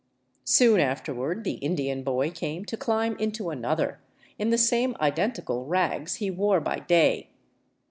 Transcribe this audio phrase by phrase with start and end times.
[0.47, 3.99] Soon afterward the Indian boy came to climb into another,
[4.39, 7.29] in the same identical rags he wore by day.